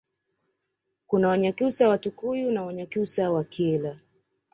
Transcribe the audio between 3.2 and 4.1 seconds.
wa Kyela